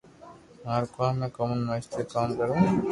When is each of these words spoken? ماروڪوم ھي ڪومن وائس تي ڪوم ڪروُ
ماروڪوم 0.63 1.15
ھي 1.23 1.29
ڪومن 1.37 1.59
وائس 1.69 1.85
تي 1.93 2.01
ڪوم 2.13 2.29
ڪروُ 2.37 2.55